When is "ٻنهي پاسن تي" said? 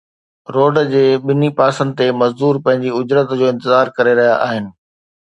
1.25-2.07